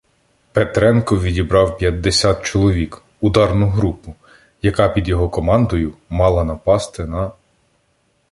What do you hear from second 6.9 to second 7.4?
на